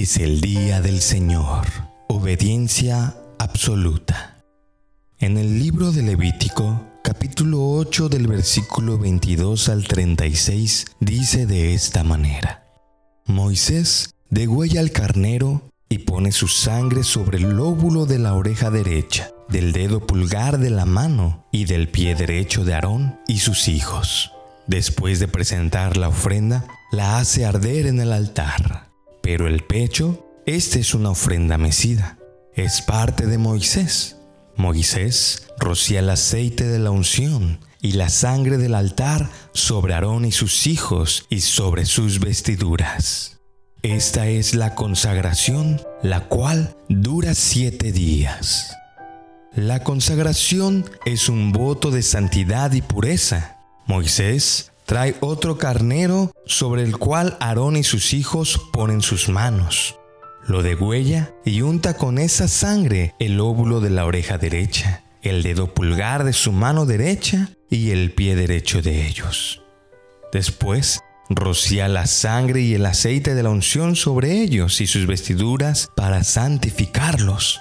Es 0.00 0.16
el 0.18 0.40
día 0.40 0.80
del 0.80 1.00
Señor. 1.00 1.66
Obediencia 2.06 3.16
absoluta. 3.36 4.44
En 5.18 5.36
el 5.36 5.58
libro 5.58 5.90
de 5.90 6.02
Levítico, 6.02 6.80
capítulo 7.02 7.68
8 7.72 8.08
del 8.08 8.28
versículo 8.28 8.96
22 8.96 9.68
al 9.68 9.88
36, 9.88 10.86
dice 11.00 11.46
de 11.46 11.74
esta 11.74 12.04
manera. 12.04 12.64
Moisés 13.26 14.14
degüella 14.30 14.78
al 14.78 14.92
carnero 14.92 15.62
y 15.88 15.98
pone 15.98 16.30
su 16.30 16.46
sangre 16.46 17.02
sobre 17.02 17.38
el 17.38 17.56
lóbulo 17.56 18.06
de 18.06 18.20
la 18.20 18.34
oreja 18.34 18.70
derecha, 18.70 19.32
del 19.48 19.72
dedo 19.72 20.06
pulgar 20.06 20.58
de 20.58 20.70
la 20.70 20.84
mano 20.84 21.44
y 21.50 21.64
del 21.64 21.88
pie 21.88 22.14
derecho 22.14 22.64
de 22.64 22.74
Aarón 22.74 23.18
y 23.26 23.40
sus 23.40 23.66
hijos. 23.66 24.30
Después 24.68 25.18
de 25.18 25.26
presentar 25.26 25.96
la 25.96 26.10
ofrenda, 26.10 26.68
la 26.92 27.18
hace 27.18 27.44
arder 27.44 27.88
en 27.88 27.98
el 27.98 28.12
altar. 28.12 28.87
Pero 29.28 29.46
el 29.46 29.62
pecho, 29.62 30.26
este 30.46 30.80
es 30.80 30.94
una 30.94 31.10
ofrenda 31.10 31.58
mecida. 31.58 32.18
Es 32.54 32.80
parte 32.80 33.26
de 33.26 33.36
Moisés. 33.36 34.16
Moisés 34.56 35.48
rocía 35.58 35.98
el 35.98 36.08
aceite 36.08 36.66
de 36.66 36.78
la 36.78 36.92
unción 36.92 37.60
y 37.82 37.92
la 37.92 38.08
sangre 38.08 38.56
del 38.56 38.74
altar 38.74 39.28
sobre 39.52 39.92
Aarón 39.92 40.24
y 40.24 40.32
sus 40.32 40.66
hijos 40.66 41.26
y 41.28 41.40
sobre 41.40 41.84
sus 41.84 42.20
vestiduras. 42.20 43.38
Esta 43.82 44.28
es 44.28 44.54
la 44.54 44.74
consagración, 44.74 45.78
la 46.02 46.20
cual 46.28 46.74
dura 46.88 47.34
siete 47.34 47.92
días. 47.92 48.74
La 49.54 49.84
consagración 49.84 50.86
es 51.04 51.28
un 51.28 51.52
voto 51.52 51.90
de 51.90 52.00
santidad 52.00 52.72
y 52.72 52.80
pureza. 52.80 53.58
Moisés 53.84 54.72
trae 54.88 55.16
otro 55.20 55.58
carnero 55.58 56.32
sobre 56.46 56.82
el 56.82 56.96
cual 56.96 57.36
Aarón 57.40 57.76
y 57.76 57.84
sus 57.84 58.14
hijos 58.14 58.58
ponen 58.72 59.02
sus 59.02 59.28
manos. 59.28 60.00
Lo 60.46 60.62
degüella 60.62 61.34
y 61.44 61.60
unta 61.60 61.94
con 61.94 62.16
esa 62.16 62.48
sangre 62.48 63.14
el 63.18 63.38
óvulo 63.38 63.80
de 63.80 63.90
la 63.90 64.06
oreja 64.06 64.38
derecha, 64.38 65.04
el 65.20 65.42
dedo 65.42 65.74
pulgar 65.74 66.24
de 66.24 66.32
su 66.32 66.52
mano 66.52 66.86
derecha 66.86 67.50
y 67.68 67.90
el 67.90 68.12
pie 68.12 68.34
derecho 68.34 68.80
de 68.80 69.06
ellos. 69.06 69.62
Después 70.32 71.00
rocía 71.28 71.86
la 71.86 72.06
sangre 72.06 72.62
y 72.62 72.72
el 72.72 72.86
aceite 72.86 73.34
de 73.34 73.42
la 73.42 73.50
unción 73.50 73.94
sobre 73.94 74.40
ellos 74.40 74.80
y 74.80 74.86
sus 74.86 75.06
vestiduras 75.06 75.90
para 75.96 76.24
santificarlos. 76.24 77.60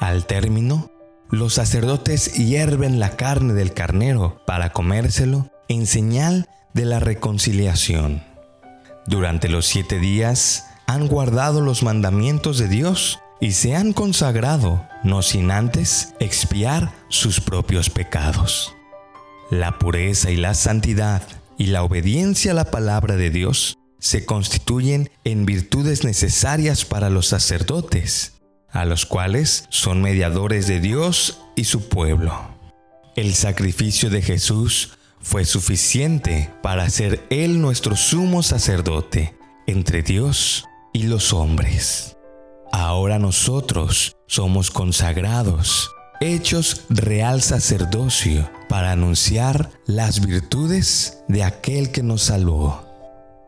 Al 0.00 0.26
término, 0.26 0.90
los 1.30 1.54
sacerdotes 1.54 2.34
hierven 2.34 2.98
la 2.98 3.10
carne 3.10 3.54
del 3.54 3.72
carnero 3.72 4.42
para 4.48 4.72
comérselo 4.72 5.52
en 5.68 5.86
señal 5.86 6.48
de 6.76 6.84
la 6.84 7.00
reconciliación. 7.00 8.22
Durante 9.06 9.48
los 9.48 9.66
siete 9.66 9.98
días 9.98 10.66
han 10.86 11.08
guardado 11.08 11.62
los 11.62 11.82
mandamientos 11.82 12.58
de 12.58 12.68
Dios 12.68 13.18
y 13.40 13.52
se 13.52 13.74
han 13.74 13.94
consagrado, 13.94 14.86
no 15.02 15.22
sin 15.22 15.50
antes 15.50 16.14
expiar 16.20 16.92
sus 17.08 17.40
propios 17.40 17.88
pecados. 17.88 18.74
La 19.50 19.78
pureza 19.78 20.30
y 20.30 20.36
la 20.36 20.52
santidad 20.52 21.22
y 21.56 21.66
la 21.66 21.82
obediencia 21.82 22.52
a 22.52 22.54
la 22.54 22.70
palabra 22.70 23.16
de 23.16 23.30
Dios 23.30 23.78
se 23.98 24.26
constituyen 24.26 25.10
en 25.24 25.46
virtudes 25.46 26.04
necesarias 26.04 26.84
para 26.84 27.08
los 27.08 27.26
sacerdotes, 27.26 28.34
a 28.70 28.84
los 28.84 29.06
cuales 29.06 29.64
son 29.70 30.02
mediadores 30.02 30.66
de 30.66 30.80
Dios 30.80 31.40
y 31.56 31.64
su 31.64 31.88
pueblo. 31.88 32.34
El 33.16 33.34
sacrificio 33.34 34.10
de 34.10 34.20
Jesús 34.20 34.98
fue 35.26 35.44
suficiente 35.44 36.48
para 36.62 36.88
ser 36.88 37.26
Él 37.30 37.60
nuestro 37.60 37.96
sumo 37.96 38.44
sacerdote 38.44 39.36
entre 39.66 40.02
Dios 40.02 40.64
y 40.92 41.02
los 41.02 41.32
hombres. 41.32 42.16
Ahora 42.70 43.18
nosotros 43.18 44.16
somos 44.28 44.70
consagrados 44.70 45.90
hechos 46.20 46.84
real 46.88 47.42
sacerdocio 47.42 48.48
para 48.68 48.92
anunciar 48.92 49.70
las 49.86 50.24
virtudes 50.24 51.18
de 51.26 51.42
aquel 51.42 51.90
que 51.90 52.04
nos 52.04 52.22
salvó. 52.22 52.84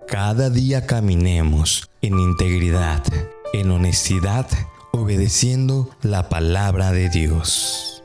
Cada 0.08 0.50
día 0.50 0.84
caminemos 0.84 1.88
en 2.02 2.18
integridad, 2.18 3.04
en 3.52 3.70
honestidad, 3.70 4.48
obedeciendo 4.90 5.90
la 6.02 6.28
palabra 6.28 6.90
de 6.90 7.08
Dios. 7.08 8.02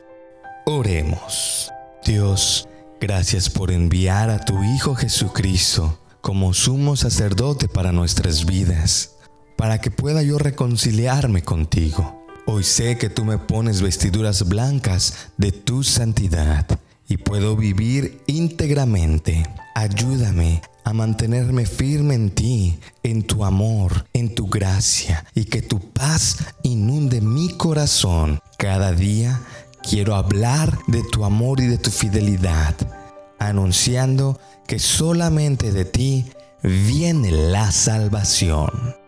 Oremos. 0.66 1.72
Dios, 2.06 2.67
gracias 3.03 3.50
por 3.50 3.69
enviar 3.69 4.30
a 4.30 4.40
tu 4.40 4.64
Hijo 4.64 4.96
Jesucristo 4.96 6.00
como 6.22 6.53
sumo 6.53 6.96
sacerdote 6.96 7.68
para 7.68 7.91
nuestras 7.91 8.46
vidas, 8.46 9.16
para 9.58 9.80
que 9.80 9.91
pueda 9.91 10.24
yo 10.24 10.38
reconciliarme 10.38 11.44
contigo 11.44 12.24
Hoy 12.46 12.63
sé 12.63 12.97
que 12.97 13.09
tú 13.09 13.24
me 13.24 13.38
pones 13.38 13.81
vestiduras 13.81 14.47
blancas 14.50 15.30
de 15.38 15.53
tu 15.53 15.81
santidad 15.81 16.68
y 17.08 17.16
puedo 17.16 17.56
vivir 17.56 18.22
íntegramente. 18.28 19.44
Ayúdame 19.75 20.62
a 20.84 20.92
mantenerme 20.92 21.66
firme 21.66 22.16
en 22.16 22.31
ti, 22.31 22.80
en 23.02 23.24
tu 23.24 23.46
amor, 23.46 24.08
en 24.12 24.36
tu 24.36 24.47
gracia 24.47 25.25
y 25.34 25.46
que 25.46 25.62
tu 25.62 25.80
paz 25.80 26.38
inunde 26.63 27.22
mi 27.22 27.47
corazón. 27.56 28.42
Cada 28.58 28.92
día 28.92 29.40
quiero 29.88 30.16
hablar 30.16 30.77
de 30.88 31.03
tu 31.11 31.25
amor 31.25 31.59
y 31.59 31.67
de 31.67 31.77
tu 31.77 31.91
fidelidad, 31.91 32.75
anunciando 33.38 34.39
que 34.66 34.79
solamente 34.79 35.71
de 35.71 35.85
ti 35.85 36.25
viene 36.63 37.31
la 37.31 37.71
salvación. 37.71 39.03